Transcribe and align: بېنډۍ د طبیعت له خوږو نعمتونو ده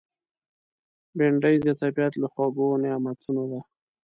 بېنډۍ 1.17 1.55
د 1.65 1.67
طبیعت 1.81 2.13
له 2.21 2.27
خوږو 2.33 2.67
نعمتونو 2.83 3.43
ده 3.51 3.59